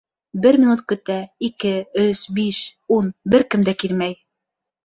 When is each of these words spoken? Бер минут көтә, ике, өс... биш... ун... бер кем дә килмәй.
Бер 0.45 0.55
минут 0.61 0.79
көтә, 0.91 1.17
ике, 1.49 1.73
өс... 2.05 2.23
биш... 2.39 2.65
ун... 2.99 3.15
бер 3.35 3.49
кем 3.53 3.67
дә 3.69 3.79
килмәй. 3.85 4.21